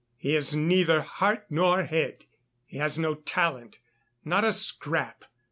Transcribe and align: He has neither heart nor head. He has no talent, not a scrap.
He 0.17 0.33
has 0.33 0.55
neither 0.55 1.01
heart 1.01 1.45
nor 1.51 1.83
head. 1.83 2.25
He 2.65 2.77
has 2.77 2.97
no 2.97 3.13
talent, 3.13 3.77
not 4.25 4.43
a 4.43 4.51
scrap. 4.51 5.25